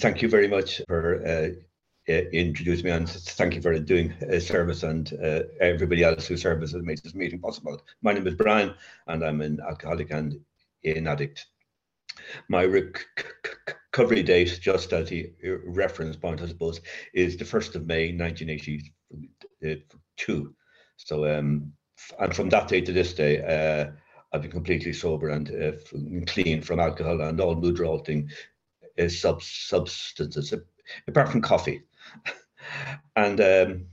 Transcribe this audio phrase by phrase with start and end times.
[0.00, 1.48] thank you very much for uh,
[2.08, 6.74] introducing me and thank you for doing a service and uh, everybody else who serves
[6.74, 7.80] and makes this meeting possible.
[8.02, 8.74] My name is Brian
[9.06, 10.40] and I'm an alcoholic and
[10.84, 11.46] an addict.
[12.48, 15.30] My recovery date, just as a
[15.66, 16.80] reference point, I suppose,
[17.12, 20.54] is the 1st of May 1982.
[20.96, 21.72] So, um,
[22.18, 23.90] and from that day to this day, uh,
[24.32, 25.70] I've been completely sober and uh,
[26.26, 28.34] clean from alcohol and all mood altering uh,
[29.08, 30.54] sub substances,
[31.06, 31.82] apart from coffee.
[33.16, 33.86] and um,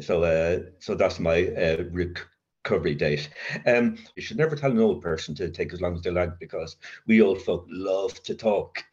[0.00, 3.28] so, uh, so that's my uh, recovery date.
[3.66, 6.38] Um, you should never tell an old person to take as long as they like
[6.38, 8.84] because we old folk love to talk.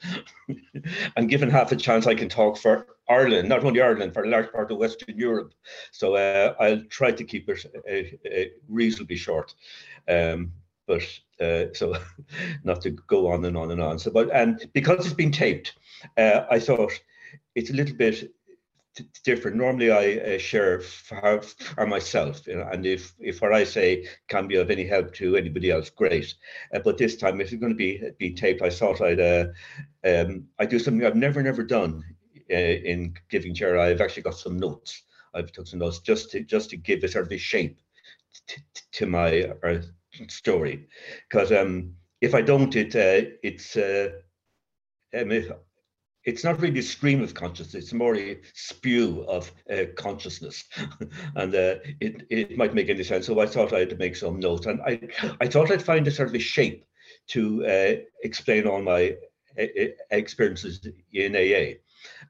[1.16, 4.30] and given half a chance, I can talk for Ireland, not only Ireland, for a
[4.30, 5.54] large part of Western Europe.
[5.91, 9.54] So uh, I'll try to keep it uh, uh, reasonably short.
[10.07, 10.52] Um,
[10.88, 11.04] but
[11.40, 11.96] uh, so
[12.64, 14.00] not to go on and on and on.
[14.00, 15.74] So, but and because it's been taped,
[16.18, 16.91] uh, I thought
[17.55, 18.32] it's a little bit
[19.24, 19.58] different.
[19.58, 24.07] Normally, I uh, share for, for, myself, you know, and if if what I say
[24.27, 26.34] can be of any help to anybody else, great.
[26.74, 29.46] Uh, but this time, if it's going to be be taped, I thought I'd uh,
[30.05, 32.04] um, I do something I've never never done
[32.52, 33.79] uh, in giving chair.
[33.79, 35.04] I've actually got some notes.
[35.34, 37.79] I've took some notes just to just to give a sort of a shape
[38.91, 39.82] to, my uh,
[40.28, 40.88] story,
[41.30, 43.78] because um, if I don't, it uh, it's.
[43.78, 45.54] Um,
[46.26, 50.64] it's not really a stream of consciousness, it's more a spew of uh, consciousness.
[51.36, 53.26] and uh, it, it might make any sense.
[53.26, 54.66] So I thought I had to make some notes.
[54.66, 55.02] And I,
[55.41, 56.86] I thought I'd find a sort of a shape
[57.30, 59.18] to uh, explain all my
[59.60, 61.78] uh, uh, experiences in AA.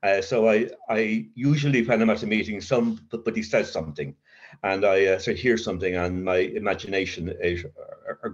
[0.06, 4.16] Uh, so I, I usually, when I'm at a meeting, somebody says something,
[4.62, 7.66] and I uh, so hear something, and my imagination is,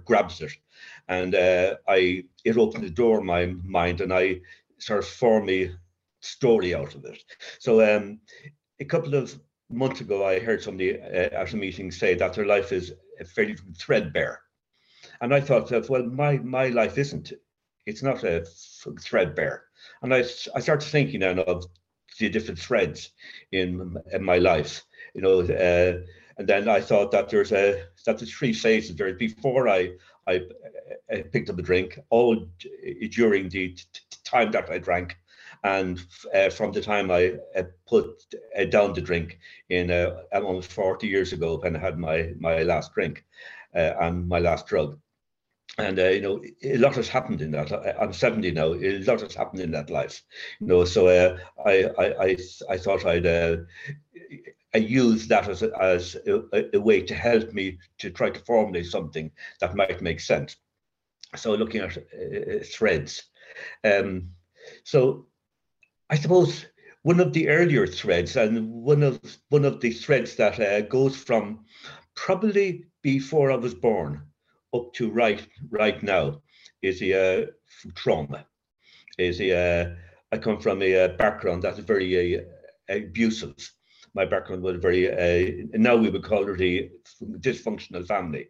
[0.04, 0.52] grabs it,
[1.08, 4.40] and uh, I it opens the door in my mind, and I
[4.78, 5.70] sort of form a
[6.20, 7.22] story out of it.
[7.58, 8.20] So um,
[8.78, 9.38] a couple of
[9.70, 12.92] months ago, I heard somebody uh, at a meeting say that their life is
[13.34, 14.40] fairly threadbare.
[15.20, 17.32] And I thought, well, my, my life isn't.
[17.86, 18.44] It's not a
[19.00, 19.64] threadbare.
[20.02, 20.18] And I,
[20.54, 21.64] I started thinking then of
[22.18, 23.10] the different threads
[23.52, 24.84] in, in my life,
[25.14, 26.00] you know, uh,
[26.38, 28.96] and then I thought that there's a that there's three phases.
[28.96, 29.92] There before I
[30.26, 30.42] I,
[31.10, 32.46] I picked up a drink, all
[33.10, 33.76] during the
[34.24, 35.16] time that I drank,
[35.64, 36.00] and
[36.34, 38.24] uh, from the time I uh, put
[38.58, 39.38] uh, down the drink
[39.68, 43.24] in uh, almost 40 years ago when I had my my last drink
[43.74, 44.98] uh, and my last drug.
[45.78, 47.72] And uh, you know, a lot has happened in that.
[48.00, 48.74] I'm 70 now.
[48.74, 50.22] A lot has happened in that life.
[50.60, 52.36] You know, so I, I I
[52.68, 53.26] I thought I'd
[54.74, 58.40] I use that as a, as a, a, way to help me to try to
[58.40, 59.30] formulate something
[59.60, 60.56] that might make sense.
[61.36, 63.22] So looking at uh, threads.
[63.84, 64.30] Um,
[64.84, 65.26] so
[66.08, 66.66] I suppose
[67.02, 71.16] one of the earlier threads and one of one of the threads that uh, goes
[71.16, 71.64] from
[72.14, 74.22] probably before I was born
[74.74, 76.42] up to right right now
[76.82, 77.46] is the uh,
[77.94, 78.46] trauma.
[79.18, 79.94] Is the uh,
[80.32, 82.42] I come from a, uh, background that's very uh,
[82.88, 83.54] abusive
[84.14, 86.90] my background was very, uh, now we would call it a
[87.38, 88.48] dysfunctional family.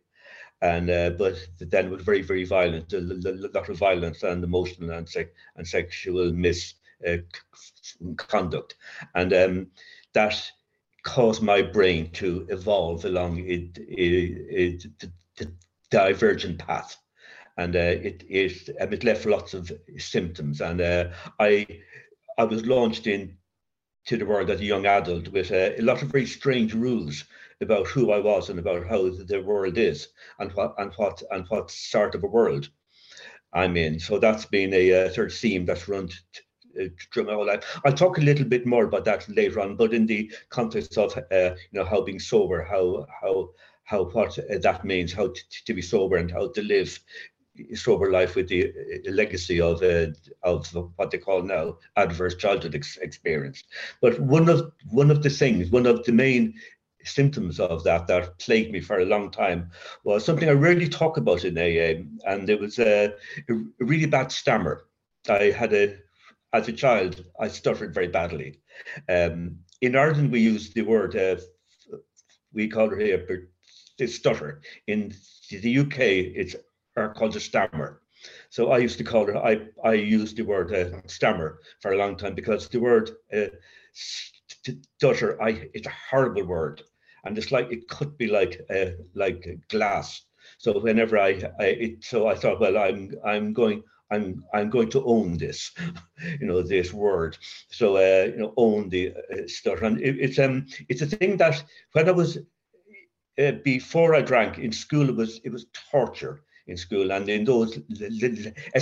[0.62, 4.90] And uh, but then it was very, very violent, a lot of violence and emotional
[4.90, 5.08] and,
[5.56, 6.74] and sexual misconduct.
[9.02, 9.68] Uh, and um,
[10.12, 10.52] that
[11.02, 14.78] caused my brain to evolve along a, a, a,
[15.90, 16.98] divergent path
[17.60, 20.60] and uh, it it um, it left lots of symptoms.
[20.60, 21.66] And uh, I
[22.38, 23.36] I was launched in
[24.10, 27.22] to the world as a young adult with a, a, lot of very strange rules
[27.60, 30.08] about who I was and about how the world is
[30.40, 32.70] and what and what and what sort of a world
[33.52, 34.00] I'm in.
[34.00, 36.08] So that's been a, a of theme that's run
[36.80, 37.62] uh, through my whole life.
[37.84, 41.16] I'll talk a little bit more about that later on, but in the context of
[41.16, 43.50] uh, you know how being sober, how how
[43.84, 45.32] how what uh, that means, how
[45.66, 46.98] to be sober and how to live
[47.74, 50.06] sober life with the uh, legacy of uh,
[50.42, 50.66] of
[50.96, 53.64] what they call now adverse childhood ex- experience.
[54.00, 56.54] But one of one of the things, one of the main
[57.04, 59.70] symptoms of that that plagued me for a long time
[60.04, 63.14] was something I rarely talk about in AA, and it was a,
[63.48, 64.86] a really bad stammer.
[65.28, 65.96] I had a
[66.52, 68.58] as a child, I stuttered very badly.
[69.08, 71.36] Um, in Ireland, we use the word uh,
[72.52, 73.48] we call it
[74.00, 74.60] a stutter.
[74.86, 75.14] In
[75.50, 76.56] the UK, it's
[77.00, 78.02] are called a stammer.
[78.50, 81.96] So I used to call it, I, I used the word uh, stammer for a
[81.96, 83.46] long time because the word uh,
[83.92, 86.82] stutter, I, it's a horrible word.
[87.24, 90.22] And it's like, it could be like, uh, like glass.
[90.58, 94.90] So whenever I, I it, so I thought, well, I'm, I'm going, I'm I'm going
[94.90, 95.70] to own this,
[96.40, 97.38] you know, this word.
[97.70, 101.36] So uh, you know, own the uh, stutter, and it, it's um it's a thing
[101.36, 101.62] that
[101.92, 102.38] when I was
[103.38, 107.44] uh, before I drank in school, it was it was torture in school, and in
[107.44, 107.78] those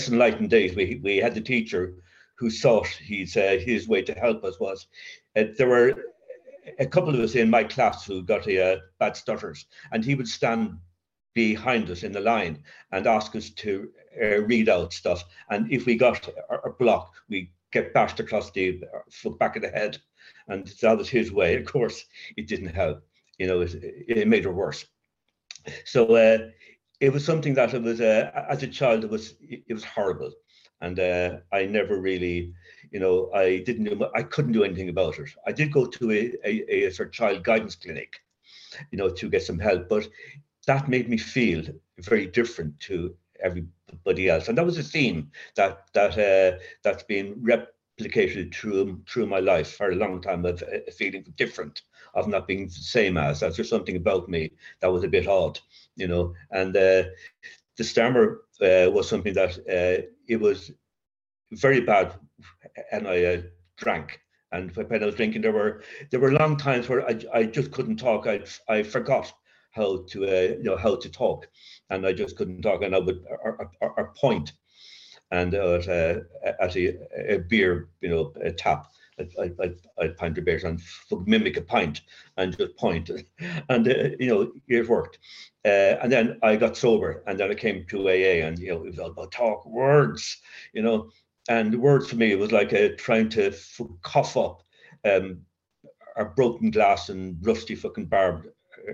[0.09, 1.95] enlightened days, we we had the teacher
[2.39, 4.87] who thought his uh, his way to help us was
[5.37, 5.95] uh, there were
[6.79, 10.29] a couple of us in my class who got uh, bad stutters, and he would
[10.29, 10.79] stand
[11.35, 12.63] behind us in the line
[12.93, 13.91] and ask us to
[14.23, 15.25] uh, read out stuff.
[15.51, 19.63] And if we got a, a block, we get bashed across the uh, back of
[19.63, 19.99] the head.
[20.49, 21.57] And that was his way.
[21.57, 22.05] Of course,
[22.37, 23.03] it didn't help.
[23.39, 23.75] You know, it,
[24.09, 24.85] it made it worse.
[25.85, 26.39] So uh,
[27.01, 30.33] it was something that it was, uh, as a child, it was it was horrible.
[30.81, 32.53] And uh, I never really,
[32.93, 35.29] you know, I didn't do, I couldn't do anything about it.
[35.47, 38.21] I did go to a, a, a sort of child guidance clinic,
[38.93, 40.09] you know, to get some help, but
[40.67, 41.65] that made me feel
[41.99, 44.49] very different to everybody else.
[44.49, 47.35] And that was a theme that that uh, that's been
[47.99, 51.83] replicated through through my life for a long time of uh, feeling different,
[52.15, 53.41] of not being the same as.
[53.41, 55.59] That's just something about me that was a bit odd,
[55.97, 56.35] you know.
[56.51, 57.05] And uh,
[57.77, 60.73] the stammer uh, was something that uh, it was
[61.53, 62.15] very bad,
[62.93, 63.43] and I uh,
[63.77, 64.21] drank.
[64.53, 67.71] And when I was drinking, there were there were long times where I, I just
[67.71, 68.27] couldn't talk.
[68.27, 69.33] I I forgot
[69.73, 71.47] how to uh, you know how to talk,
[71.91, 74.53] and I just couldn't talk, and I would or, or, or point,
[75.31, 76.23] and uh, at, a,
[76.61, 78.87] at a, a, beer you know a tap.
[79.19, 80.81] I'd, I'd, I'd pint a beer and
[81.27, 82.03] mimic a pint
[82.37, 83.11] and just point,
[83.69, 85.19] and uh, you know it worked.
[85.65, 88.85] Uh, and then I got sober, and then I came to AA, and you know
[88.85, 90.39] it was all about talk words,
[90.73, 91.11] you know,
[91.49, 93.53] and words for me was like uh, trying to
[94.03, 94.63] cough up
[95.05, 95.41] um,
[96.17, 98.47] a broken glass and rusty fucking barbed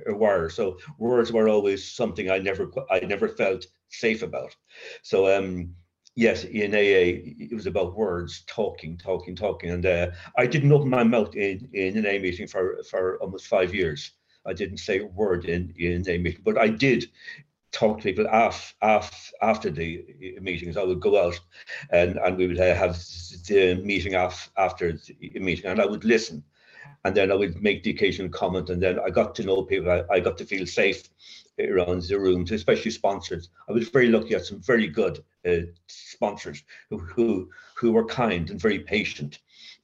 [0.07, 0.49] wire.
[0.51, 4.55] So words were always something I never I never felt safe about.
[5.03, 5.75] So um,
[6.15, 10.89] yes, in AA it was about words, talking, talking, talking, and uh, I didn't open
[10.89, 14.13] my mouth in in an AA meeting for for almost five years.
[14.47, 17.11] I didn't say a word in in a meeting, but I did
[17.73, 20.05] talk to people af, af, after the
[20.41, 20.77] meetings.
[20.77, 21.41] I would go out
[21.91, 22.97] and, and we would have
[23.49, 26.45] the meeting af, after the meeting and I would listen
[27.05, 29.91] and then I would make the occasional comment, and then I got to know people.
[29.91, 31.09] I, I got to feel safe
[31.61, 33.51] around the rooms, especially sponsors.
[33.69, 34.35] I was very lucky.
[34.35, 39.41] I had some very good uh, sponsors who, who who were kind and very patient,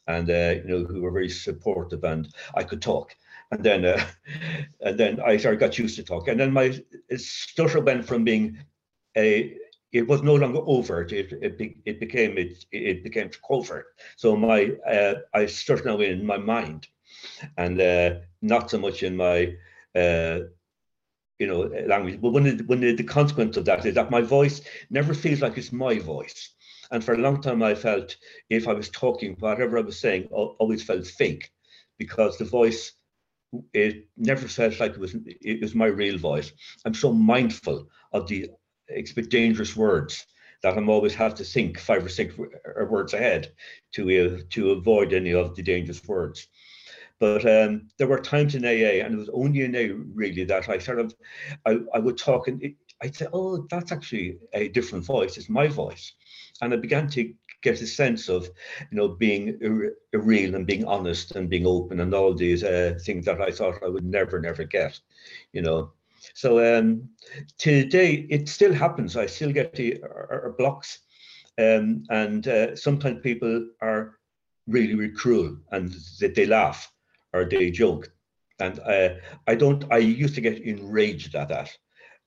[0.07, 3.15] and uh, you know who were very supportive, and I could talk.
[3.51, 4.05] And then uh,
[4.81, 6.81] and then I started got used to talk, and then my
[7.17, 8.59] stutter went from being
[9.17, 9.57] a
[9.93, 11.13] it was no longer overt.
[11.13, 13.87] It it, it became it it became covert.
[14.17, 16.87] So my uh, I stutter now in my mind
[17.57, 19.55] and uh, not so much in my
[19.95, 20.41] uh,
[21.41, 22.21] you know language.
[22.21, 24.61] But when the, when the, the consequence of that is that my voice
[24.91, 26.51] never feels like it's my voice.
[26.93, 28.17] And for a long time, I felt
[28.51, 31.51] if I was talking, whatever I was saying, always felt fake,
[31.99, 32.93] because the voice
[33.73, 36.53] it never felt like it was it was my real voice.
[36.85, 38.51] I'm so mindful of the
[39.29, 40.27] dangerous words
[40.63, 42.35] that I'm always have to think five or six
[42.89, 43.53] words ahead
[43.95, 46.49] to uh, to avoid any of the dangerous words.
[47.21, 50.71] But um, there were times in AA, and it was only in AA really that
[50.71, 51.15] I sort of,
[51.67, 55.37] I, I would talk and I'd say, oh, that's actually a different voice.
[55.37, 56.15] It's my voice.
[56.63, 57.33] And I began to
[57.63, 58.49] get a sense of,
[58.91, 59.59] you know, being
[60.15, 63.83] real and being honest and being open and all these uh, things that I thought
[63.85, 64.99] I would never, never get,
[65.53, 65.93] you know.
[66.33, 67.11] So um,
[67.59, 69.17] today it still happens.
[69.17, 71.01] I still get the uh, blocks,
[71.59, 74.19] um, and uh, sometimes people are
[74.67, 76.91] really, really cruel and they, they laugh
[77.33, 78.13] or they joke.
[78.59, 79.15] And uh,
[79.47, 81.77] I don't, I used to get enraged at that.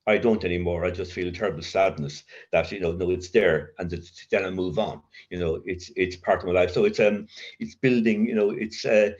[0.05, 0.83] I don't anymore.
[0.83, 4.43] I just feel a terrible sadness that, you know, no, it's there and it's, then
[4.43, 5.01] I move on.
[5.29, 6.71] You know, it's it's part of my life.
[6.71, 7.27] So it's um
[7.59, 9.11] it's building, you know, it's uh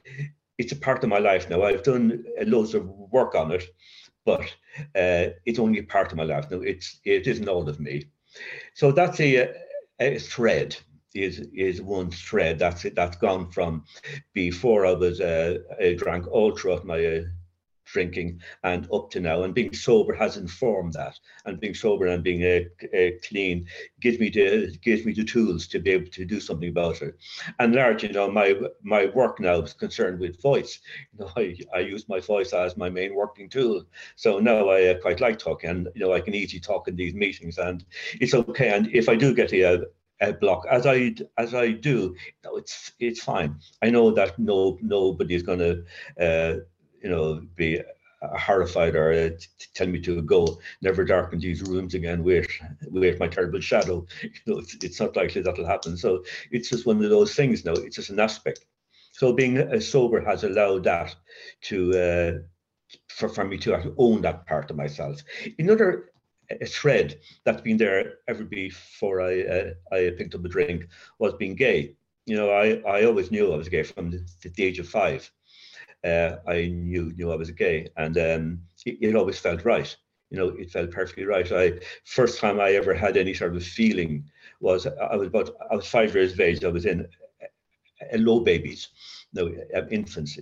[0.57, 1.63] it's a part of my life now.
[1.63, 3.63] I've done loads of work on it,
[4.25, 4.41] but
[4.95, 6.59] uh, it's only a part of my life now.
[6.59, 8.05] It's it isn't all of me.
[8.73, 9.53] So that's a,
[9.99, 10.75] a thread
[11.15, 13.83] is is one thread that's that's gone from
[14.33, 17.21] before I was uh, I drank all throughout my uh,
[17.85, 19.43] drinking and up to now.
[19.43, 21.19] And being sober has informed that.
[21.45, 23.67] And being sober and being uh, uh, clean
[23.99, 27.15] gives me the gives me the tools to be able to do something about it.
[27.59, 30.79] And large you know my my work now is concerned with voice.
[31.13, 33.85] You know I, I use my voice as my main working tool.
[34.15, 35.69] So now I uh, quite like talking.
[35.69, 37.57] And you know I can easily talk in these meetings.
[37.57, 37.85] And
[38.19, 38.69] it's okay.
[38.69, 39.85] And if I do get a,
[40.31, 42.15] block as I as I do.
[42.43, 43.55] No, it's it's fine.
[43.81, 45.83] I know that no nobody is going to
[46.19, 46.59] uh,
[47.01, 47.81] you know be
[48.37, 49.29] horrified or uh,
[49.73, 52.47] tell me to go, never darken these rooms again with,
[52.89, 54.05] with my terrible shadow.
[54.23, 55.97] You know, it's, it's not likely that'll happen.
[55.97, 57.73] So it's just one of those things now.
[57.73, 58.65] It's just an aspect.
[59.11, 61.15] So being uh, sober has allowed that
[61.63, 62.31] to uh,
[63.09, 65.21] for, for me to own that part of myself.
[65.59, 66.12] Another
[66.61, 70.87] a thread that's been there ever before I uh, I picked up a drink
[71.19, 71.95] was being gay.
[72.25, 75.29] You know, I, I always knew I was gay from the, the age of five.
[76.03, 79.95] Uh, I knew knew I was gay, and um, it, it, always felt right.
[80.29, 81.49] You know, it felt perfectly right.
[81.51, 84.29] I first time I ever had any sort of feeling
[84.59, 86.63] was I was about I was five years of age.
[86.63, 87.07] I was in
[88.11, 88.89] a low babies,
[89.33, 89.53] no
[89.91, 90.39] infants,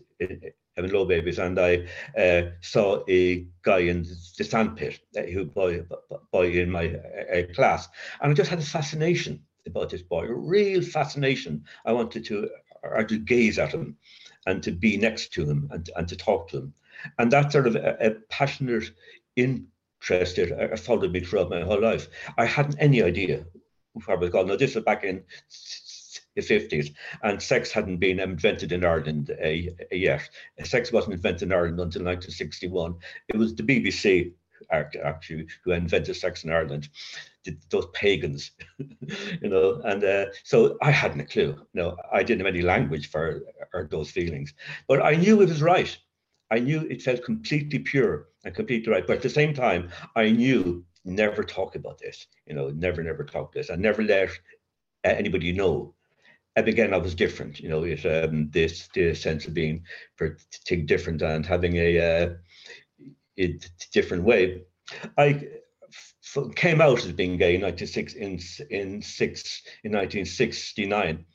[0.75, 1.87] having low babies, and I
[2.17, 4.03] uh, saw a guy in
[4.37, 5.83] the sandpit uh, who boy
[6.31, 6.95] boy in my
[7.33, 7.89] uh, class,
[8.21, 11.63] and I just had a fascination about this boy, a real fascination.
[11.85, 12.49] I wanted to
[12.83, 13.97] or to gaze at him,
[14.45, 16.73] and to be next to him, and and to talk to him,
[17.19, 18.91] and that sort of a, a passionate
[19.35, 22.07] interest it followed me throughout my whole life.
[22.37, 23.45] I hadn't any idea
[23.93, 24.47] where I was going.
[24.47, 25.23] Now this was back in
[26.35, 29.49] the 50s, and sex hadn't been invented in Ireland uh,
[29.91, 30.29] yet.
[30.63, 32.95] Sex wasn't invented in Ireland until 1961.
[33.27, 34.33] It was the BBC
[34.71, 36.89] actually who invented sex in Ireland,
[37.69, 39.81] those pagans, you know.
[39.83, 41.55] And uh, so I hadn't a clue.
[41.73, 43.41] No, I didn't have any language for
[43.89, 44.53] those feelings,
[44.87, 45.95] but I knew it was right.
[46.51, 49.07] I knew it felt completely pure and completely right.
[49.07, 52.27] But at the same time, I knew never talk about this.
[52.45, 53.69] You know, never, never talk this.
[53.69, 54.37] I never let
[55.03, 55.95] anybody know
[56.55, 57.59] and again, I was different.
[57.59, 59.85] You know, it um, this this sense of being
[60.85, 63.49] different and having a, uh,
[63.93, 64.63] different way.
[65.17, 65.47] I
[66.55, 68.39] came out as being gay in 96 in
[68.69, 71.25] in six in 1969.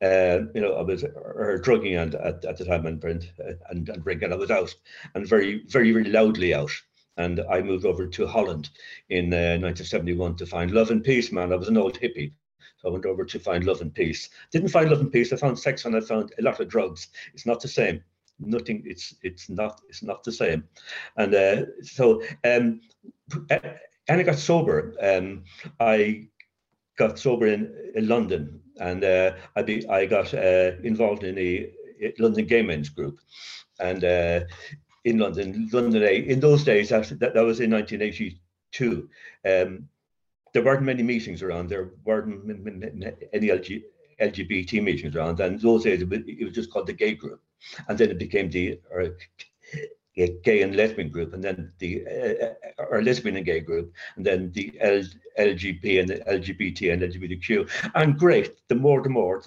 [0.00, 4.02] Uh, you know, I was uh, drugging and at, at the time and, and and
[4.02, 4.32] drinking.
[4.32, 4.74] I was out
[5.14, 6.72] and very very very loudly out.
[7.18, 8.70] And I moved over to Holland
[9.10, 11.30] in uh, 1971 to find love and peace.
[11.30, 12.32] Man, I was an old hippie
[12.82, 14.28] so I went over to find love and peace.
[14.50, 15.32] Didn't find love and peace.
[15.32, 17.08] I found sex and I found a lot of drugs.
[17.32, 18.02] It's not the same.
[18.40, 18.82] Nothing.
[18.84, 19.80] It's it's not.
[19.88, 20.64] It's not the same.
[21.16, 22.80] And uh, so um,
[23.50, 24.94] and I got sober.
[25.00, 25.44] Um,
[25.78, 26.28] I
[26.98, 31.70] got sober in, in London, and uh, I be I got uh, involved in a
[32.18, 33.20] London Gay Men's group,
[33.78, 34.40] and uh,
[35.04, 36.16] in London, London A.
[36.16, 39.08] In those days, that, that was in 1982.
[39.44, 39.88] Um,
[40.52, 41.68] there weren't many meetings around.
[41.68, 42.50] There weren't
[43.32, 43.82] any LG,
[44.20, 45.40] LGBT meetings around.
[45.40, 47.40] And those days, it was just called the gay group.
[47.88, 49.16] And then it became the or,
[50.42, 54.52] gay and lesbian group, and then the uh, or lesbian and gay group, and then
[54.52, 55.02] the L,
[55.38, 57.90] LGB and the LGBT and LGBTQ.
[57.94, 59.42] And great, the more the more,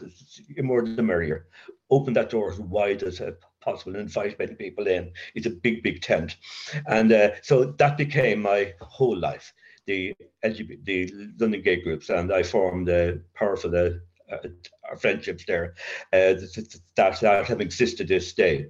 [0.56, 1.48] the more the merrier.
[1.92, 3.22] Open that door as wide as
[3.62, 5.12] possible and invite many people in.
[5.36, 6.38] It's a big, big tent.
[6.88, 9.54] And uh, so that became my whole life
[9.86, 13.92] the LGBT, the London gay groups, and I formed a powerful uh,
[14.32, 15.76] uh, friendships there
[16.14, 18.68] uh, that, that have existed this day,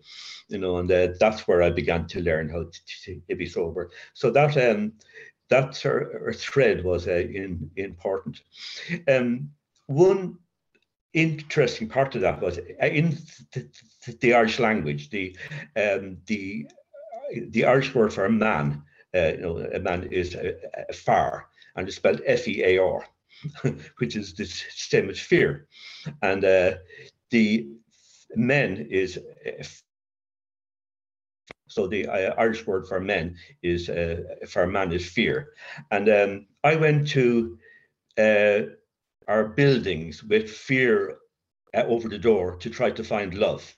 [0.50, 2.66] you know, and uh, that's where I began to learn how
[3.04, 3.92] to, to be sober.
[4.14, 4.94] So that um,
[5.50, 8.42] that thread was uh, in, important.
[9.08, 9.52] Um,
[9.88, 10.40] one
[11.14, 13.18] interesting part of that was uh, in
[13.54, 13.70] the,
[14.20, 15.38] the Irish language, the
[15.78, 16.68] um, the
[17.50, 18.84] the Irish word for man
[19.16, 20.56] uh, you know, a man is a,
[20.90, 23.06] a far, and it's spelled F-E-A-R,
[23.98, 25.68] which is the same as fear.
[26.22, 26.76] And uh,
[27.32, 27.68] the
[28.36, 29.20] men is
[31.68, 35.50] so the uh, Irish word for men is uh, for man is fear.
[35.92, 37.58] And um, I went to
[38.18, 38.60] uh,
[39.28, 41.18] our buildings with fear
[41.76, 43.76] uh, over the door to try to find love,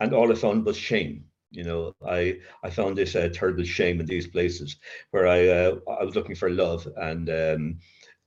[0.00, 1.24] and all I found was shame.
[1.52, 4.76] You know, I I found this uh, terrible shame in these places
[5.10, 7.78] where I uh, I was looking for love, and um,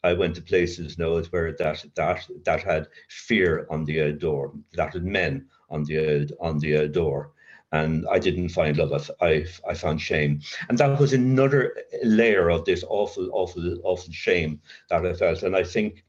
[0.04, 4.54] I went to places know, where that that that had fear on the uh, door,
[4.74, 7.32] that had men on the uh, on the uh, door,
[7.72, 9.12] and I didn't find love.
[9.22, 14.62] I I found shame, and that was another layer of this awful awful awful shame
[14.90, 16.04] that I felt, and I think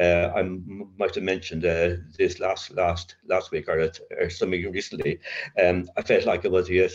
[0.00, 5.20] uh, I might have mentioned uh, this last last last week or, or something recently.
[5.62, 6.88] Um, I felt like it was a,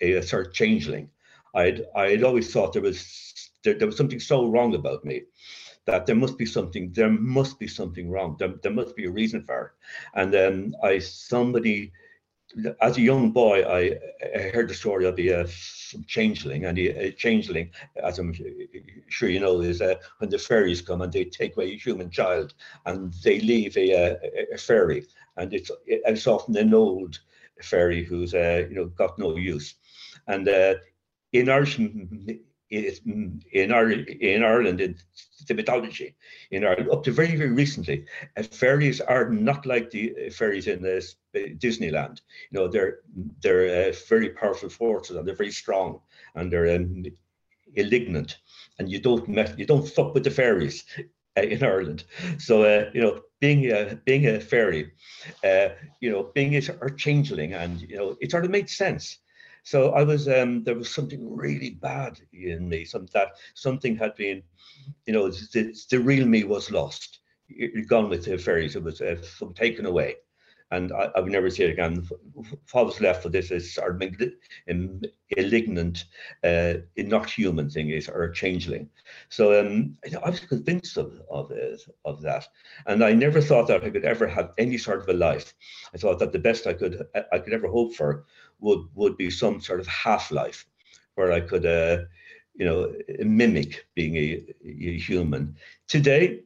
[0.00, 1.10] a, sort of changeling.
[1.54, 5.22] I'd I'd always thought there was there, there was something so wrong about me
[5.86, 8.36] that there must be something there must be something wrong.
[8.38, 9.72] There, there must be a reason for it.
[10.14, 11.92] And then um, I somebody
[12.80, 13.98] as a young boy, I,
[14.34, 15.46] I heard the story of the uh,
[16.06, 17.70] changeling, and the uh, changeling,
[18.02, 18.34] as I'm
[19.08, 22.10] sure you know, is uh, when the fairies come and they take away a human
[22.10, 22.54] child
[22.86, 24.16] and they leave a, uh,
[24.54, 25.04] a, fairy,
[25.36, 27.18] and it's it's often an old
[27.62, 29.74] fairy who's uh, you know got no use,
[30.28, 30.74] and uh,
[31.32, 31.78] in Irish
[32.70, 34.96] in, in, Ireland, in Ireland, in
[35.46, 36.16] the mythology
[36.50, 38.06] in Ireland, up to very, very recently,
[38.36, 41.00] uh, fairies are not like the uh, fairies in uh,
[41.34, 42.20] Disneyland.
[42.50, 42.98] You know, they're
[43.42, 46.00] they're uh, very powerful forces and they're very strong
[46.34, 47.04] and they're um,
[47.76, 48.38] malignant.
[48.78, 50.84] And you don't met, you don't fuck with the fairies
[51.36, 52.04] uh, in Ireland.
[52.38, 54.92] So uh, you know, being a being a fairy,
[56.00, 59.18] you know, being a, a changeling, and you know, it sort of made sense
[59.66, 62.84] so I was um, there was something really bad in me.
[62.84, 64.44] Some that something had been,
[65.06, 67.18] you know, the, the real me was lost.
[67.48, 68.76] It, gone with the fairies.
[68.76, 69.16] It was uh,
[69.56, 70.14] taken away
[70.70, 72.08] and I, I would never see it again.
[72.72, 74.10] What was left for this is sort of
[75.36, 76.04] malignant,
[76.42, 78.88] uh, not human thing is or changeling.
[79.28, 82.48] So um, I was convinced of of, it, of that,
[82.86, 85.54] and I never thought that I could ever have any sort of a life.
[85.94, 88.24] I thought that the best I could I could ever hope for
[88.60, 90.66] would would be some sort of half life,
[91.14, 91.66] where I could.
[91.66, 92.04] Uh,
[92.58, 95.54] you know, mimic being a, a human.
[95.88, 96.40] Today,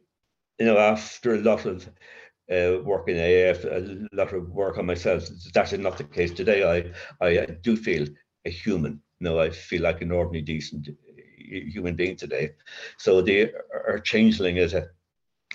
[0.59, 1.89] you know, after a lot of
[2.51, 5.27] uh, work in AF, a lot of work on myself.
[5.53, 6.63] That is not the case today.
[7.21, 8.07] I, I do feel
[8.45, 9.01] a human.
[9.19, 10.89] No, I feel like an ordinary, decent
[11.37, 12.51] human being today.
[12.97, 13.51] So the
[13.87, 14.87] our changeling as a,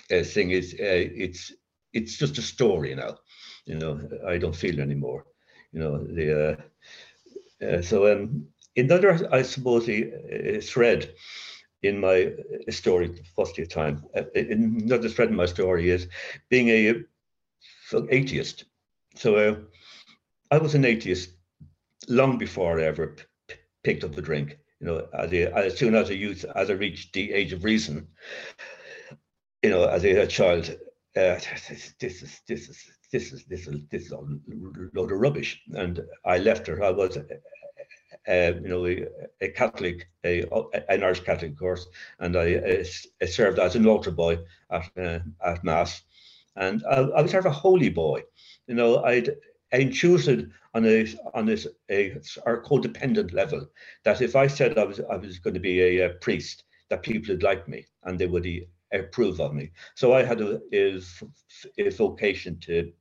[0.09, 1.53] a thing is uh, it's
[1.93, 3.17] it's just a story now.
[3.65, 5.25] You know, I don't feel anymore.
[5.73, 6.27] You know the
[7.61, 11.13] uh, uh, so um another I suppose the uh, thread
[11.83, 12.33] in my
[12.69, 14.03] story, first year time.
[14.15, 16.07] Uh, another thread in my story is
[16.49, 17.03] being a
[18.09, 18.65] atheist.
[19.15, 19.55] So uh,
[20.51, 21.31] I was an atheist
[22.07, 23.15] long before I ever
[23.47, 24.57] p- picked up a drink.
[24.79, 27.63] You know, as, a, as soon as a youth, as I reached the age of
[27.63, 28.07] reason,
[29.63, 30.69] you know, as a, a child,
[31.15, 34.19] uh, this, this is this is this is this is this is a
[34.93, 36.83] load of rubbish, and I left her.
[36.83, 37.17] I was
[38.27, 39.07] uh, you know, a,
[39.41, 40.43] a Catholic, a,
[40.89, 41.87] an Irish Catholic course,
[42.19, 42.83] and I,
[43.21, 46.01] I served as an altar boy at uh, at mass,
[46.55, 48.23] and I, I, was sort of a holy boy.
[48.67, 49.29] You know, I'd
[49.73, 53.67] I intuited on a on this a our codependent level
[54.03, 57.03] that if I said I was I was going to be a, a priest, that
[57.03, 58.47] people would like me and they would
[58.93, 59.71] approve of me.
[59.95, 61.01] So I had a, a,
[61.77, 62.91] a vocation to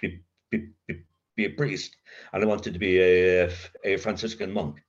[0.00, 1.02] be, be, be
[1.36, 1.96] be a priest
[2.32, 3.50] and I wanted to be a,
[3.84, 4.82] a Franciscan monk.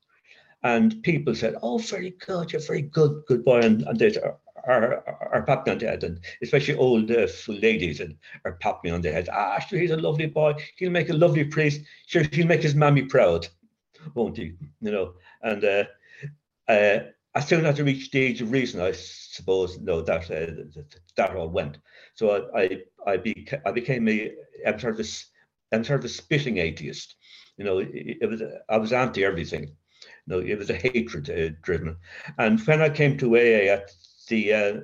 [0.63, 3.59] And people said, Oh, very good, you're very good, good boy.
[3.59, 7.27] And, and they are, are, are pat me on the head, and especially old uh,
[7.47, 9.29] ladies and are pat me on the head.
[9.31, 10.55] Ah, sure, he's a lovely boy.
[10.77, 11.81] He'll make a lovely priest.
[12.07, 13.47] Sure, he'll make his mammy proud,
[14.15, 14.53] won't he?
[14.81, 15.83] You know, and uh,
[16.67, 16.99] uh,
[17.35, 20.81] as soon as I reached the age of reason, I suppose, no, that uh,
[21.15, 21.77] that, all went.
[22.15, 24.33] So I I, I, beca- I became a,
[24.65, 25.09] I'm sort of a
[25.71, 27.15] I'm sort of a spitting atheist.
[27.57, 29.75] You know, it, it was I was anti everything.
[30.25, 31.97] You know, it was a hatred uh, driven.
[32.37, 33.91] And when I came to AA at
[34.27, 34.81] the uh,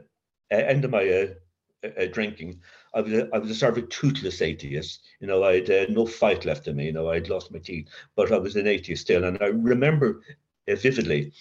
[0.52, 2.62] end of my uh, uh, drinking,
[2.94, 5.02] I was a, I was a sort of a toothless atheist.
[5.20, 6.88] You know, I had uh, no fight left in me.
[6.88, 9.24] You know, I'd lost my teeth, but I was an atheist still.
[9.24, 10.22] And I remember
[10.68, 11.32] uh, vividly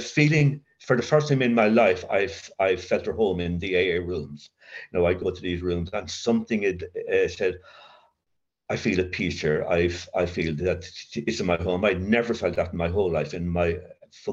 [0.00, 3.76] feeling for the first time in my life, I've I felt at home in the
[3.76, 4.50] AA rooms.
[4.92, 6.84] You know, I go to these rooms and something had
[7.30, 7.58] said,
[8.70, 9.64] I feel at peace here.
[9.68, 11.84] I've I feel that it's in my home.
[11.84, 13.34] I'd never felt that in my whole life.
[13.34, 13.78] In my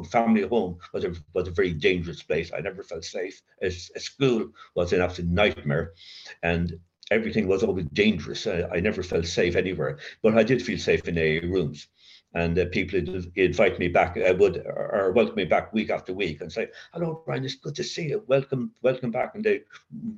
[0.10, 2.52] family home was a was a very dangerous place.
[2.54, 3.42] I never felt safe.
[3.62, 5.94] As, school was an absolute nightmare,
[6.44, 8.48] and everything was always dangerous.
[8.48, 10.00] I, I never felt safe anywhere.
[10.22, 11.88] But I did feel safe in AA rooms
[12.34, 13.00] and uh, people
[13.36, 16.70] invite me back, I uh, would or welcome me back week after week and say,
[16.94, 18.24] "Hello, Brian, it's good to see you.
[18.28, 19.62] Welcome, welcome back." And they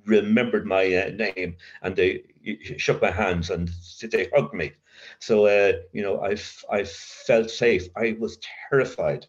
[0.05, 2.23] remembered my uh, name and they
[2.77, 3.69] shook my hands and
[4.11, 4.73] they hugged me.
[5.19, 6.35] So uh, you know, I
[6.69, 7.87] I felt safe.
[7.95, 8.37] I was
[8.69, 9.25] terrified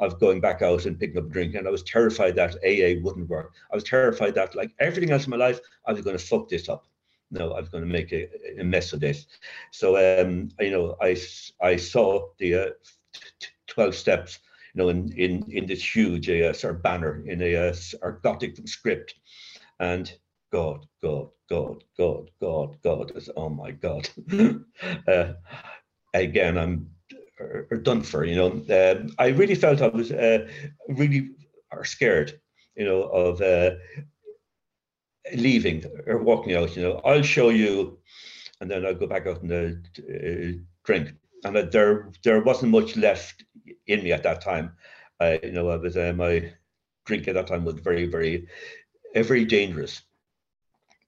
[0.00, 3.02] of going back out and picking up a drink, and I was terrified that AA
[3.02, 3.52] wouldn't work.
[3.72, 6.48] I was terrified that, like everything else in my life, I was going to fuck
[6.48, 6.86] this up
[7.30, 8.28] no, I was going to make a,
[8.60, 9.26] a mess of this.
[9.70, 11.16] So, um, you know, I,
[11.60, 12.68] I saw the uh,
[13.40, 14.38] t- 12 steps,
[14.74, 18.56] you know, in, in, in this huge uh, sort of banner in a uh, Gothic
[18.66, 19.14] script.
[19.80, 20.12] And
[20.52, 24.08] God, God, God, God, God, God, oh my God.
[25.08, 25.32] uh,
[26.14, 26.90] again, I'm
[27.40, 28.50] uh, done for, you know.
[28.50, 30.48] Um, I really felt I was uh,
[30.88, 31.30] really
[31.82, 32.40] scared,
[32.76, 33.72] you know, of uh,
[35.34, 37.98] leaving or walking out, you know, I'll show you,
[38.60, 41.14] and then I'll go back out and uh, drink.
[41.44, 43.44] And uh, there, there wasn't much left
[43.86, 44.72] in me at that time.
[45.20, 46.52] I, you know, I was uh, my
[47.06, 48.48] drink at that time was very, very,
[49.14, 50.02] uh, very dangerous.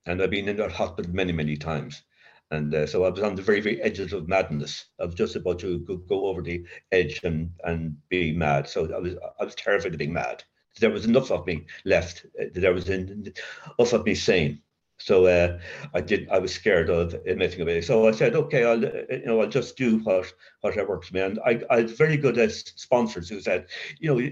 [0.06, 2.02] And I've been in that hospital many, many times.
[2.50, 4.86] and uh, so I was on the very, very edges of madness.
[5.00, 8.68] I was just about to go, go over the edge and and be mad.
[8.68, 10.44] So I was I was terrified of being mad.
[10.78, 12.26] There was enough of me left.
[12.40, 14.62] Uh, there was enough of me sane.
[15.00, 15.58] So uh,
[15.94, 16.28] I did.
[16.28, 17.84] I was scared of admitting it.
[17.84, 21.20] So I said, okay, I'll you know I'll just do what whatever works for me.
[21.20, 23.66] And I I very good as sponsors who said,
[23.98, 24.30] you know,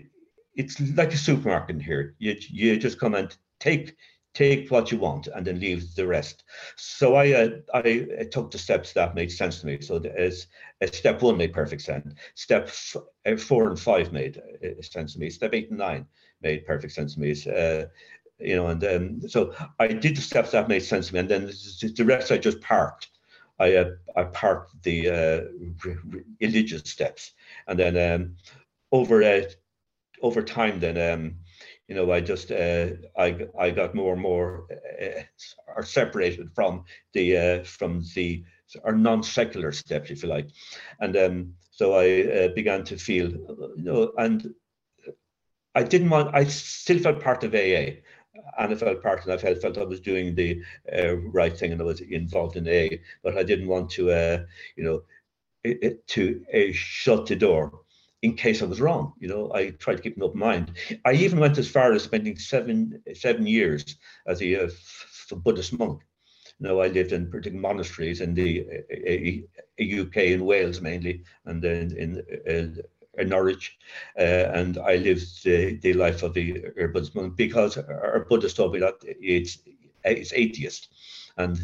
[0.55, 2.15] it's like a supermarket here.
[2.19, 3.97] You you just come and take
[4.35, 6.45] take what you want and then leave the rest.
[6.77, 9.81] So I uh, I, took the steps that made sense to me.
[9.81, 10.49] So as
[10.83, 12.15] uh, step one made perfect sense.
[12.35, 12.71] Step
[13.27, 15.31] uh, four and five made uh, sense to me.
[15.31, 16.07] Step eight and nine
[16.43, 17.31] made perfect sense to me.
[17.47, 17.87] Uh,
[18.39, 21.29] you know, and um, so I did the steps that made sense to me, and
[21.29, 23.09] then the rest I just parked.
[23.59, 25.41] I uh, I parked the uh,
[26.41, 27.33] religious steps,
[27.67, 28.37] and then um,
[28.93, 29.43] over uh,
[30.23, 31.35] over time, then um,
[31.89, 35.23] you know, I just uh, I I got more and more uh,
[35.75, 38.45] are separated from the uh, from the
[38.85, 40.49] or non-secular steps, if you like,
[41.01, 44.55] and um, so I uh, began to feel, you know, and
[45.79, 46.35] I didn't want.
[46.35, 48.01] I still felt part of AA,
[48.59, 50.61] and I felt part, and I felt felt I was doing the
[50.93, 54.39] uh, right thing, and I was involved in AA, but I didn't want to, uh,
[54.77, 55.03] you know,
[55.63, 57.83] it, it, to shut the door
[58.23, 59.13] in case I was wrong.
[59.21, 60.73] You know, I tried to keep an open mind.
[61.05, 63.85] I even went as far as spending seven seven years
[64.27, 64.71] as a, uh,
[65.45, 66.03] Buddhist monk.
[66.59, 71.63] You know, I lived in particular monasteries in the uh, UK and Wales mainly, and
[71.63, 72.83] then in, in
[73.25, 73.77] Norwich,
[74.19, 78.81] uh, and I lived the, the life of the Buddhist because our Buddhist told me
[78.81, 79.59] that it's
[80.05, 80.89] it's atheist,
[81.37, 81.59] and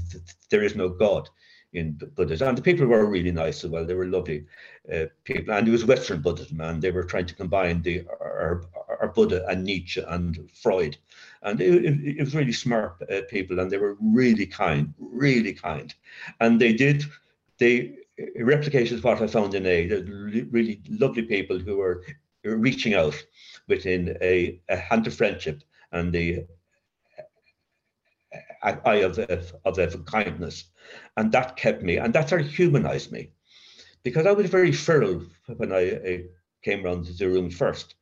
[0.51, 1.29] there is no God
[1.75, 2.49] in Buddhism.
[2.49, 3.85] And the people were really nice as well.
[3.85, 4.45] They were lovely
[4.93, 5.55] uh, people.
[5.55, 8.65] And it was Western Buddhism, and they were trying to combine the our,
[9.01, 10.97] our Buddha and Nietzsche and Freud.
[11.43, 15.53] And it, it, it was really smart uh, people, and they were really kind, really
[15.53, 15.95] kind.
[16.41, 17.05] And they did,
[17.59, 17.97] they
[18.39, 19.87] replicated what I found in A.
[20.51, 22.05] Really lovely people who were
[22.45, 23.21] reaching out
[23.69, 26.45] within a, a hand of friendship and the
[28.63, 30.65] eye of, of, of kindness.
[31.17, 33.31] And that kept me, and that sort of humanized me.
[34.03, 35.23] Because I was very feral
[35.57, 36.25] when I, I
[36.63, 37.95] came around to the room first.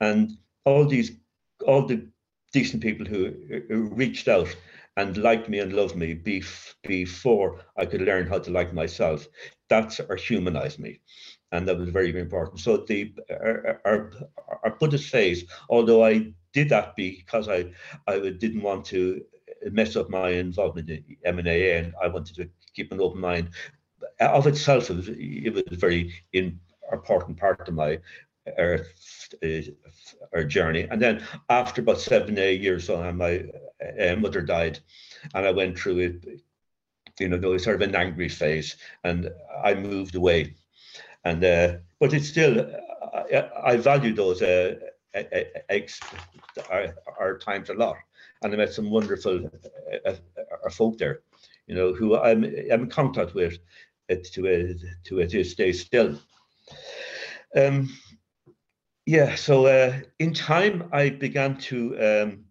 [0.00, 0.32] And
[0.64, 1.12] all these,
[1.66, 2.06] all the
[2.52, 3.34] decent people who
[3.94, 4.54] reached out
[4.96, 9.26] and liked me and loved me bef- before I could learn how to like myself.
[9.68, 11.00] That's or humanize me.
[11.50, 12.60] And that was very, very important.
[12.60, 14.12] So the our, our,
[14.64, 17.72] our Buddhist phase, although I did that because I,
[18.06, 19.22] I didn't want to
[19.70, 23.50] mess up my involvement in M&AA and I wanted to keep an open mind.
[24.20, 27.98] Of itself, it was, it was a very important part of my
[28.46, 28.78] uh,
[30.36, 30.86] uh, journey.
[30.90, 33.44] And then after about seven, eight years, so my
[34.00, 34.78] uh, mother died,
[35.34, 36.40] and I went through it.
[37.20, 39.30] You know, there was sort of an angry phase, and
[39.62, 40.54] I moved away.
[41.24, 42.68] And uh, but it's still,
[43.14, 44.74] I, I value those uh,
[45.14, 46.00] ex,
[46.70, 47.96] our, our times a lot
[48.42, 50.14] and I met some wonderful uh, uh,
[50.64, 51.20] uh, folk there,
[51.66, 53.58] you know, who I'm, I'm in contact with
[54.10, 54.74] uh, to a,
[55.04, 56.18] to a, to stay still.
[57.56, 57.88] Um,
[59.06, 62.44] yeah, so uh, in time I began to um,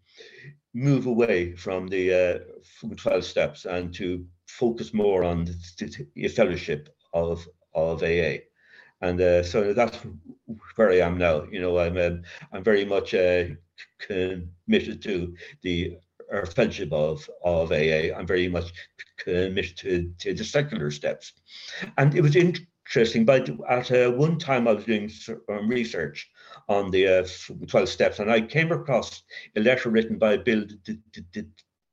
[0.74, 2.40] move away from the uh,
[2.80, 8.40] from 12 steps and to focus more on the, the fellowship of of AA
[9.02, 9.98] and uh, so that's
[10.76, 11.44] where I am now.
[11.52, 12.22] You know, I'm um,
[12.54, 13.46] I'm very much uh,
[14.00, 15.98] committed to the
[16.56, 18.16] fellowship of of AA.
[18.16, 18.72] I'm very much
[19.18, 21.34] committed to, to the secular steps,
[21.98, 23.26] and it was interesting.
[23.26, 25.12] But at uh, one time, I was doing
[25.50, 26.30] um, research
[26.70, 27.28] on the uh,
[27.68, 29.24] 12 steps, and I came across
[29.56, 30.66] a letter written by Bill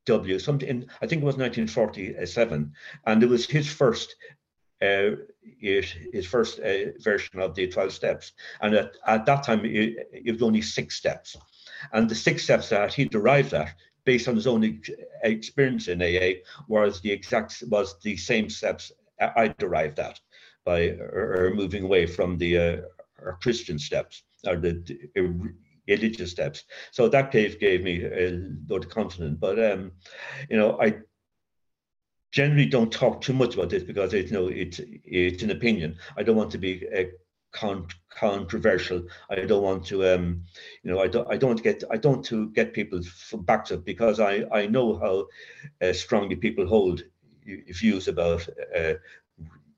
[0.05, 0.39] W.
[0.39, 2.73] Something in, I think it was 1947,
[3.05, 4.15] and it was his first
[4.81, 5.11] uh,
[5.59, 8.31] his, first uh, version of the 12 steps.
[8.61, 11.35] And at, at that time, it, it, was only six steps.
[11.91, 13.73] And the six steps that he derived at,
[14.05, 14.81] based on his own
[15.23, 20.17] experience in AA, was the exact was the same steps I derived at
[20.63, 20.91] by
[21.53, 24.83] moving away from the uh, Christian steps or the,
[25.15, 25.51] the
[25.87, 26.63] religious steps.
[26.91, 29.37] So that gave gave me a lot of confidence.
[29.39, 29.91] But um,
[30.49, 30.95] you know, I
[32.31, 35.95] generally don't talk too much about this because it's you know it's it's an opinion.
[36.17, 37.03] I don't want to be uh,
[37.51, 39.03] con- controversial.
[39.29, 40.43] I don't want to um
[40.83, 44.19] you know I don't I don't get I don't to get people's backs up because
[44.19, 45.25] I I know how
[45.87, 47.03] uh, strongly people hold
[47.45, 48.47] views about
[48.77, 48.93] uh,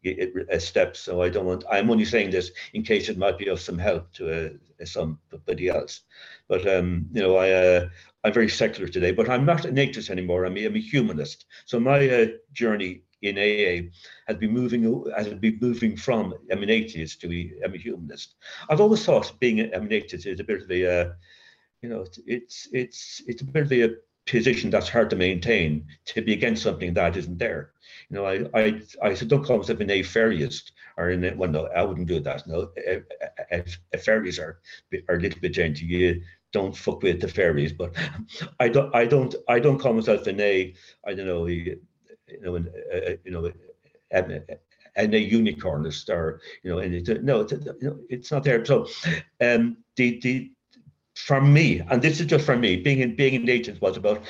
[0.06, 1.00] uh, steps.
[1.00, 1.64] So I don't want.
[1.72, 5.70] I'm only saying this in case it might be of some help to uh, somebody
[5.70, 6.02] else.
[6.48, 7.90] But um, you know, I uh,
[8.24, 10.46] I'm very secular today, but I'm not an atheist anymore.
[10.46, 11.46] I'm a, I'm a humanist.
[11.66, 13.90] So my uh, journey in AA
[14.28, 18.36] has been moving has been moving from I'm an atheist to I'm a humanist.
[18.70, 21.14] I've always thought being I'm an atheist is a bit of a uh,
[21.82, 26.22] you know it's it's it's a bit of a position that's hard to maintain to
[26.22, 27.72] be against something that isn't there.
[28.10, 31.38] You know, I I I said don't call myself an aphariist or in it.
[31.38, 32.48] Well, no, I wouldn't do that.
[32.48, 32.72] No,
[33.52, 34.60] a fairies are
[35.10, 35.86] are a little bit gentle.
[35.86, 37.96] You don't fuck with the fairies, but
[38.60, 40.74] I don't I don't I don't call myself an a
[41.06, 41.80] I don't know you
[42.42, 43.52] know an, uh, you know.
[44.96, 48.88] and a unicornist or you know and no it's, you know, it's not there so
[49.40, 50.52] um the the
[51.26, 54.22] for me, and this is just for me, being in being an atheist was about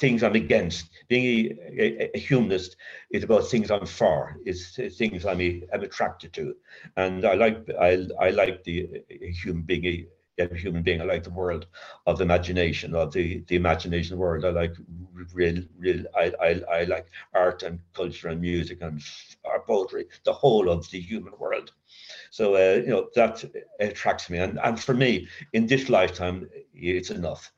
[0.00, 0.90] things I'm against.
[1.08, 2.76] Being a, a, a, humanist
[3.10, 5.40] is about things I'm for, is things I'm,
[5.72, 6.54] I'm attracted to,
[6.96, 9.02] and I like I I like the
[9.42, 10.06] human being
[10.38, 11.00] a human being.
[11.00, 11.66] I like the world
[12.06, 14.44] of the imagination, of the the imagination world.
[14.44, 14.74] I like
[15.34, 16.04] real real.
[16.16, 19.00] I I, I like art and culture and music and
[19.66, 21.72] poetry, the whole of the human world.
[22.30, 23.44] So uh, you know that
[23.80, 27.52] attracts me, and and for me in this lifetime, it's enough.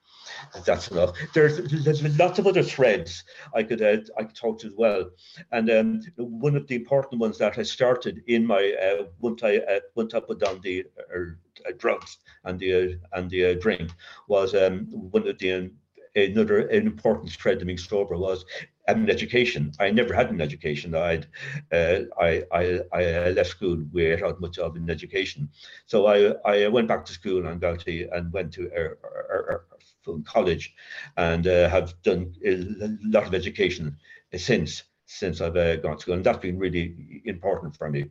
[0.64, 1.16] That's enough.
[1.34, 5.10] There's there's lots of other threads I could uh, I could talk to as well,
[5.52, 9.56] and um, one of the important ones that I started in my uh, once I
[9.56, 13.90] uh, once I put down the uh, drugs and the uh, and the uh, drink
[14.28, 15.70] was um, one of the um,
[16.16, 18.44] another an important thread to being sober was
[18.88, 19.72] an education.
[19.78, 20.94] I never had an education.
[20.94, 21.26] I'd,
[21.72, 25.50] uh, I, I, I left school without much of an education.
[25.86, 28.70] So I, I went back to school and got to, and went to
[30.08, 30.74] uh, college
[31.16, 32.56] and uh, have done a
[33.02, 33.96] lot of education
[34.36, 38.10] since since I've uh, gone to school, and that's been really important for me.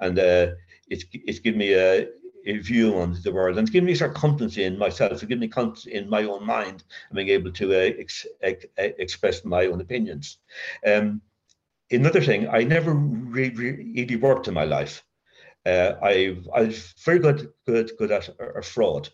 [0.00, 0.48] And uh,
[0.88, 2.06] it's it's given me a
[2.46, 5.38] a view on the world and it's given me of confidence in myself and give
[5.38, 9.66] me confidence in my own mind and being able to uh, ex ex express my
[9.66, 10.38] own opinions.
[10.86, 11.22] Um,
[11.90, 13.54] another thing, I never really,
[13.94, 15.02] really worked in my life.
[15.66, 19.08] Uh, I, I was very good, good, good at a fraud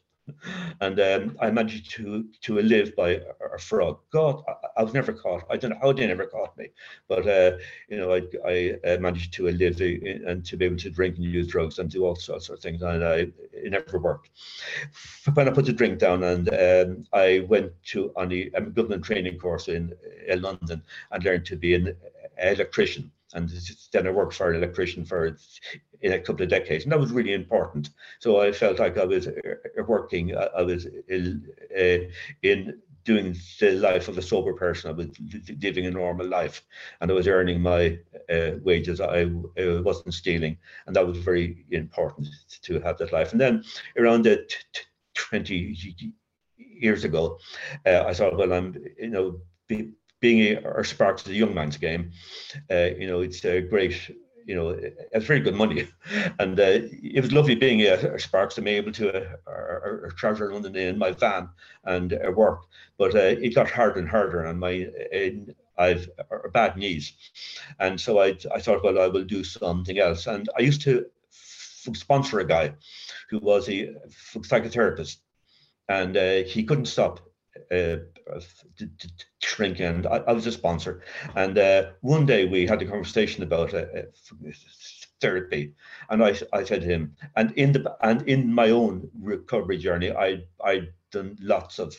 [0.80, 3.20] and um, I managed to to live by
[3.54, 3.98] a, frog.
[4.12, 5.44] God, I, I, was never caught.
[5.50, 6.68] I don't know how they never caught me,
[7.08, 11.16] but uh, you know, I, I managed to live and to be able to drink
[11.16, 14.30] and use drugs and do all sorts of things, and I, it never worked.
[15.34, 19.38] When I put the drink down, and um, I went to on the government training
[19.38, 19.92] course in,
[20.26, 21.96] in London and learned to be an
[22.38, 23.50] electrician and
[23.92, 25.36] then I worked for an electrician for
[26.00, 27.90] in a couple of decades, and that was really important.
[28.18, 31.98] So I felt like I was uh, working, uh, I was uh,
[32.42, 34.90] in doing the life of a sober person.
[34.90, 35.08] I was
[35.62, 36.62] living a normal life,
[37.00, 37.98] and I was earning my
[38.62, 39.00] wages.
[39.00, 42.28] I, wasn't stealing, and that was very important
[42.62, 43.32] to have that life.
[43.32, 43.64] And then
[43.96, 44.48] around the
[45.14, 45.76] 20
[46.56, 47.38] years ago,
[47.86, 49.40] I thought, well, I'm, you know,
[50.20, 52.12] being a, Sparks is a young man's game.
[52.70, 54.10] Uh, you know, it's a great
[54.46, 54.70] you know,
[55.12, 55.86] it's very good money.
[56.40, 56.80] And uh,
[57.16, 60.98] it was lovely being a, Sparks to be able to uh, or, or London in
[60.98, 61.48] my van
[61.84, 62.62] and uh, work.
[62.98, 67.12] But uh, it got harder and harder, and my uh, I've uh, bad knees,
[67.78, 70.26] and so I I thought, well, I will do something else.
[70.26, 71.06] And I used to
[71.94, 72.74] sponsor a guy
[73.30, 73.94] who was a
[74.50, 75.18] psychotherapist,
[75.88, 77.20] and uh, he couldn't stop
[77.70, 77.96] uh,
[79.78, 81.02] and I, I, was a sponsor.
[81.36, 84.52] And uh, one day we had a conversation about uh, uh,
[85.20, 85.72] therapy.
[86.08, 90.10] And I, I said to him and in the and in my own recovery journey
[90.10, 91.94] I I'd done lots of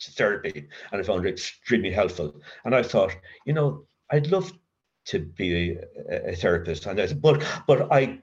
[0.00, 2.40] therapy and I found it extremely helpful.
[2.64, 4.52] And I thought you know I'd love
[5.06, 5.76] to be
[6.10, 6.86] a, a therapist.
[6.86, 8.20] And I said but but I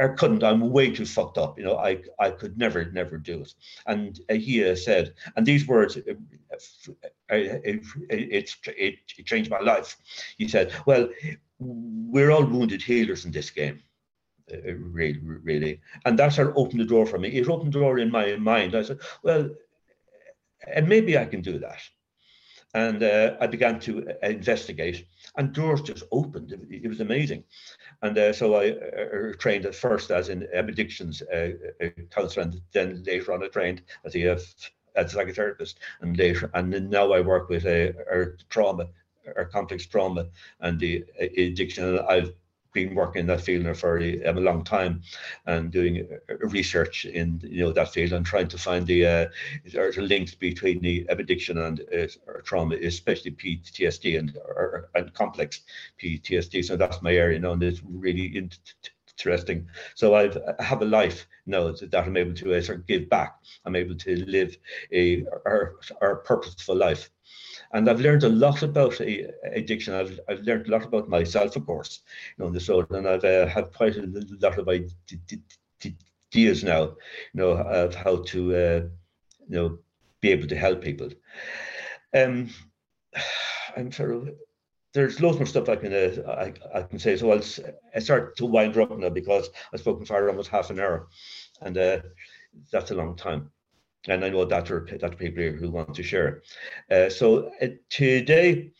[0.00, 0.42] I couldn't.
[0.42, 1.58] I'm way too fucked up.
[1.58, 3.54] You know, I I could never never do it.
[3.86, 6.00] And uh, he uh, said, and these words, uh,
[7.30, 9.96] it, it, it, it changed my life.
[10.38, 11.08] He said, well,
[11.58, 13.82] we're all wounded healers in this game.
[14.52, 17.28] Uh, really, really, and that sort of opened the door for me.
[17.28, 18.74] It opened the door in my mind.
[18.76, 19.50] I said, well,
[20.72, 21.80] and maybe I can do that.
[22.74, 26.52] And uh, I began to investigate, and doors just opened.
[26.52, 27.44] It, it was amazing.
[28.02, 31.50] And uh, so I uh, trained at first as an addictions uh,
[31.82, 34.54] uh, counselor, and then later on I trained as a, as
[34.96, 38.88] a psychotherapist, and later, and now I work with uh, our trauma,
[39.34, 40.26] or complex trauma,
[40.60, 41.84] and the addiction.
[41.84, 42.32] And I've
[42.76, 45.02] been working in that field for a, a long time
[45.46, 46.06] and doing
[46.58, 49.26] research in you know that field and trying to find the uh,
[49.96, 52.06] links between the addiction and uh,
[52.44, 55.62] trauma, especially PTSD and or, and complex
[56.00, 56.64] PTSD.
[56.64, 58.50] So that's my area, know, and it's really in,
[59.18, 59.66] interesting.
[59.94, 63.08] So I've I have a life now that, I'm able to uh, sort of give
[63.08, 63.36] back.
[63.64, 64.56] I'm able to live
[64.92, 67.10] a our, our purposeful life.
[67.76, 69.92] And I've learned a lot about addiction.
[69.92, 73.06] I've, I've learned a lot about myself, of course, you know, on this road, and
[73.06, 74.08] I've uh, had quite a
[74.40, 76.96] lot of ideas now, you
[77.34, 78.80] know, of how to, uh,
[79.46, 79.78] you know,
[80.22, 81.10] be able to help people.
[82.14, 82.48] Um,
[83.76, 84.30] I'm sort of
[84.94, 87.14] there's loads more stuff I can uh, I, I can say.
[87.18, 87.44] So I'll
[87.94, 91.08] I start to wind up now because I've spoken for almost half an hour,
[91.60, 91.98] and uh,
[92.72, 93.50] that's a long time.
[94.08, 96.42] And I know there, that are people who want to share.
[96.90, 98.70] Uh, so uh, today,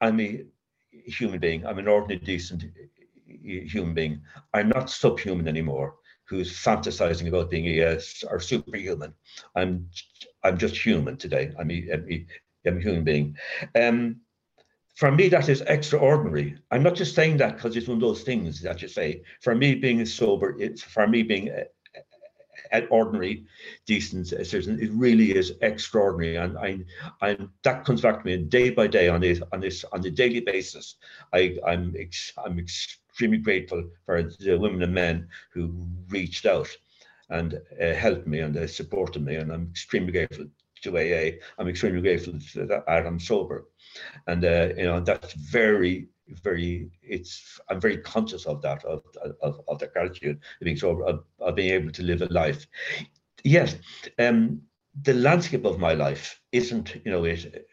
[0.00, 0.44] I'm a
[1.06, 1.66] human being.
[1.66, 2.64] I'm an ordinary, decent
[3.26, 4.20] human being.
[4.54, 5.96] I'm not subhuman anymore.
[6.24, 9.14] Who's fantasizing about being a, a or superhuman?
[9.56, 9.88] I'm
[10.44, 11.52] I'm just human today.
[11.58, 12.26] I'm a, I'm a,
[12.66, 13.36] I'm a human being.
[13.74, 14.20] Um,
[14.94, 16.56] for me, that is extraordinary.
[16.70, 19.22] I'm not just saying that because it's one of those things that you say.
[19.40, 21.50] For me, being sober, it's for me being
[22.90, 23.44] ordinary,
[23.86, 26.36] decent citizen, it really is extraordinary.
[26.36, 26.80] And I,
[27.20, 30.10] I, that comes back to me day by day on this, on this, on a
[30.10, 30.96] daily basis.
[31.32, 35.72] I, I'm, ex, I'm extremely grateful for the women and men who
[36.08, 36.68] reached out
[37.30, 40.46] and uh, helped me and uh, supported me, and I'm extremely grateful
[40.82, 41.38] to AA.
[41.58, 43.66] I'm extremely grateful that I'm sober
[44.26, 49.02] and uh, you know that's very very it's i'm very conscious of that of
[49.42, 50.36] of, of the gratitude.
[50.60, 52.66] Of being sober of, of being able to live a life.
[53.44, 53.76] Yes
[54.18, 54.62] um
[55.02, 57.66] the landscape of my life isn't you know it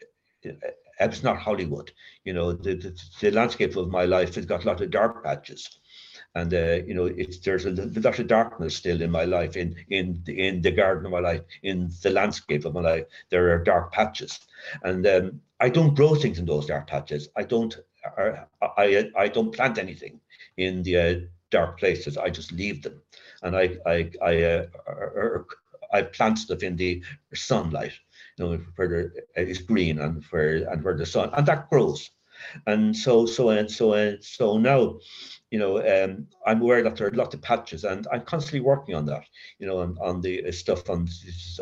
[1.00, 1.92] it's not hollywood.
[2.24, 5.24] You know the, the, the landscape of my life has got a lot of dark
[5.24, 5.79] patches
[6.34, 9.74] and uh, you know it's there's a, lot of darkness still in my life in
[9.88, 13.64] in in the garden of my life in the landscape of my life there are
[13.64, 14.40] dark patches
[14.84, 17.28] and um, I don't grow things in those dark patches.
[17.36, 17.76] I don't.
[18.16, 20.20] I I, I don't plant anything
[20.56, 21.14] in the uh,
[21.50, 22.16] dark places.
[22.16, 23.02] I just leave them,
[23.42, 24.66] and I I I uh,
[25.92, 27.02] I plant stuff in the
[27.34, 27.92] sunlight,
[28.38, 32.10] you know, where it's green and where and where the sun and that grows,
[32.66, 34.98] and so so and so and so now,
[35.50, 38.94] you know, um, I'm aware that there are lots of patches, and I'm constantly working
[38.94, 39.24] on that,
[39.58, 41.08] you know, on, on the stuff on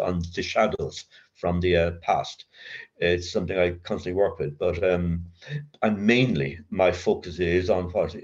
[0.01, 2.47] on the shadows from the uh, past.
[2.99, 5.25] It's something I constantly work with, but um,
[5.83, 8.15] and mainly my focus is on what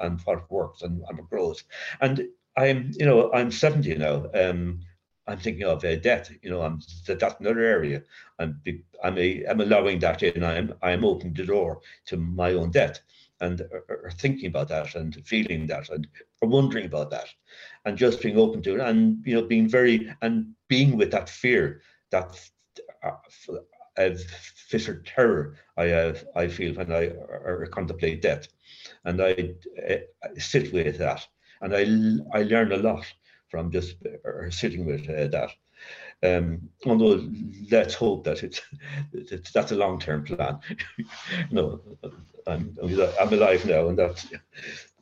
[0.00, 1.64] and what works and, and what grows.
[2.00, 4.26] And I'm, you know, I'm 70 now.
[4.34, 4.80] Um,
[5.26, 6.30] I'm thinking of uh, death.
[6.42, 8.02] You know, I'm that, that's another area.
[8.38, 8.60] I'm
[9.02, 10.44] I'm a, I'm allowing that in.
[10.44, 13.00] I'm I'm opening the door to my own death,
[13.40, 16.06] and or, thinking about that, and feeling that, and
[16.42, 17.28] wondering about that,
[17.84, 21.28] and just being open to it, and you know, being very and being with that
[21.28, 22.38] fear that
[23.02, 24.10] uh,
[24.68, 27.12] physical terror I have, I feel when I
[27.70, 28.46] contemplate death,
[29.04, 29.54] and I,
[30.22, 31.26] I sit with that,
[31.60, 33.06] and I I learn a lot
[33.48, 35.50] from just uh, sitting with uh, that.
[36.22, 37.28] Um, although
[37.70, 38.62] let's hope that it's,
[39.12, 40.58] it's that's a long-term plan.
[41.50, 41.80] no,
[42.46, 42.76] I'm
[43.20, 44.26] I'm alive now, and that's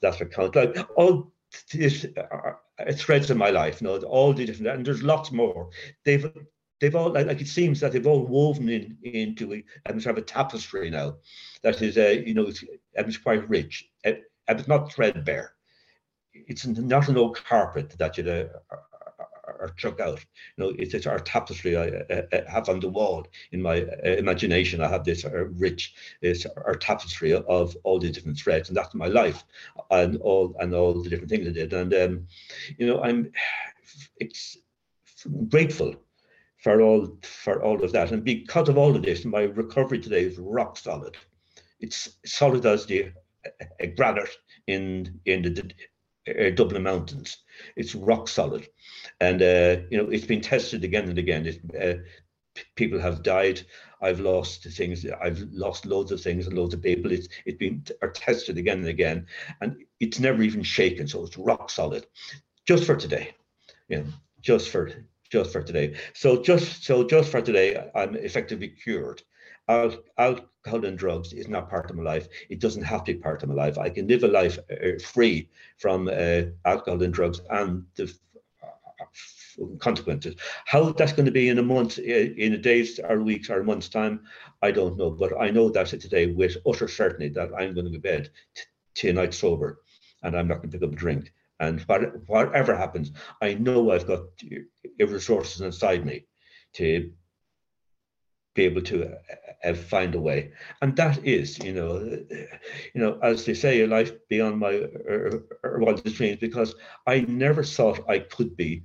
[0.00, 0.56] that's what counts.
[0.56, 1.32] Like all
[1.72, 5.70] this uh, threads in my life, you know, all the different, and there's lots more.
[6.04, 6.26] They've
[6.80, 10.22] they've all like, like, it seems that they've all woven in into a, sort of
[10.22, 11.16] a tapestry now
[11.62, 15.52] that is uh, you know it's, it's quite rich and it's not threadbare
[16.34, 18.46] it's not an old carpet that you uh,
[19.60, 20.24] are chuck out
[20.56, 24.10] you know it's, it's our tapestry I, I, have on the wall in my uh,
[24.10, 28.76] imagination I have this uh, rich it's our tapestry of all the different threads and
[28.76, 29.44] that's my life
[29.90, 32.26] and all and all the different things I did and um,
[32.78, 33.30] you know I'm
[34.18, 34.56] it's
[35.48, 35.94] grateful
[36.64, 38.10] for all for all of that.
[38.10, 41.16] And because of all of this, my recovery today is rock solid.
[41.80, 43.12] It's solid as the
[43.46, 45.70] uh, granite in in the
[46.28, 47.38] uh, Dublin Mountains.
[47.76, 48.68] It's rock solid,
[49.20, 51.46] and uh, you know it's been tested again and again.
[51.46, 52.02] It, uh,
[52.76, 53.60] people have died.
[54.00, 55.06] I've lost things.
[55.22, 57.12] I've lost loads of things and loads of people.
[57.12, 59.26] It's it's been are tested again and again,
[59.60, 61.08] and it's never even shaken.
[61.08, 62.06] So it's rock solid,
[62.66, 63.34] just for today.
[63.88, 64.06] You know,
[64.40, 64.90] just for
[65.30, 65.96] just for today.
[66.14, 69.22] So just so just for today, I'm effectively cured.
[69.68, 72.28] Al- alcohol and drugs is not part of my life.
[72.50, 73.78] It doesn't have to be part of my life.
[73.78, 75.48] I can live a life uh, free
[75.78, 78.12] from uh, alcohol and drugs and the
[78.62, 80.36] uh, consequences.
[80.66, 83.62] How that's going to be in a month, uh, in a days or weeks or
[83.62, 84.20] month's time,
[84.62, 85.10] I don't know.
[85.10, 88.64] But I know that today with utter certainty that I'm going to to bed t-
[88.94, 89.80] tonight sober,
[90.22, 91.32] and I'm not going to pick up a drink.
[91.60, 94.20] And what, whatever happens, I know I've got
[94.98, 96.26] resources inside me
[96.74, 97.12] to
[98.54, 99.16] be able to uh,
[99.64, 100.52] uh, find a way,
[100.82, 104.76] and that is, you know, you know, as they say, a life beyond my
[105.10, 105.38] uh,
[105.78, 106.38] wildest dreams.
[106.40, 106.74] Because
[107.06, 108.82] I never thought I could be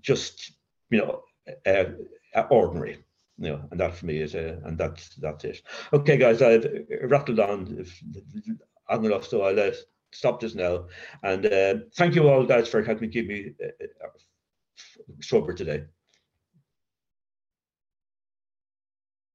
[0.00, 0.52] just,
[0.90, 1.22] you know,
[1.66, 2.98] uh, ordinary
[3.38, 5.62] you know, and that for me is a, and that's that's it.
[5.92, 6.66] Okay, guys, I've
[7.02, 7.84] rattled on
[8.90, 9.72] long enough, so I'll uh,
[10.12, 10.86] stop this now.
[11.22, 14.08] And uh, thank you all, guys, for helping keep me uh,
[15.20, 15.84] sober today.